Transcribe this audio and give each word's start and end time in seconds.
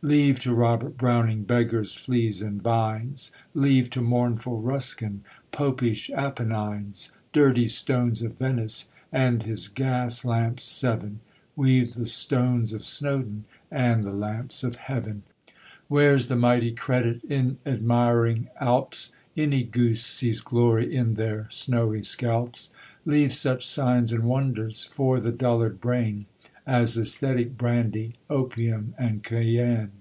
Leave 0.00 0.38
to 0.38 0.54
Robert 0.54 0.96
Browning 0.96 1.42
Beggars, 1.42 1.96
fleas, 1.96 2.40
and 2.40 2.62
vines; 2.62 3.32
Leave 3.52 3.90
to 3.90 4.00
mournful 4.00 4.60
Ruskin 4.60 5.24
Popish 5.50 6.08
Apennines, 6.10 7.10
Dirty 7.32 7.66
Stones 7.66 8.22
of 8.22 8.38
Venice 8.38 8.92
And 9.12 9.42
his 9.42 9.66
Gas 9.66 10.24
lamps 10.24 10.62
Seven 10.62 11.18
We've 11.56 11.94
the 11.94 12.06
stones 12.06 12.72
of 12.72 12.84
Snowdon 12.84 13.44
And 13.72 14.04
the 14.04 14.12
lamps 14.12 14.62
of 14.62 14.76
heaven. 14.76 15.24
Where's 15.88 16.28
the 16.28 16.36
mighty 16.36 16.70
credit 16.70 17.24
In 17.24 17.58
admiring 17.66 18.48
Alps? 18.60 19.10
Any 19.36 19.64
goose 19.64 20.04
sees 20.04 20.40
'glory' 20.42 20.94
In 20.94 21.14
their 21.14 21.48
'snowy 21.50 22.02
scalps.' 22.02 22.70
Leave 23.04 23.32
such 23.32 23.66
signs 23.66 24.12
and 24.12 24.22
wonders 24.22 24.84
For 24.92 25.18
the 25.18 25.32
dullard 25.32 25.80
brain, 25.80 26.26
As 26.68 26.98
aesthetic 26.98 27.56
brandy, 27.56 28.16
Opium 28.28 28.92
and 28.98 29.22
cayenne. 29.22 29.92